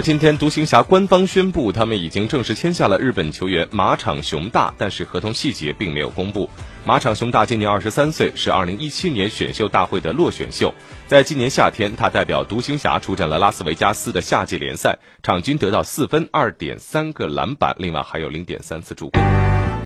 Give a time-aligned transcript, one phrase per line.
[0.00, 6.48] 今天，独行侠官方宣布，他们已经正式签下了日本球员马场雄大，但是合同细节并没有公布。
[6.84, 10.72] 马场雄大今年二十三岁，是二零一七年选秀大会的落选秀。
[11.06, 19.20] 在今年夏天，他代表独行侠出战了拉斯维加斯的夏季联赛，场均得到四分、二点三个篮板，另外还有零点三次助攻。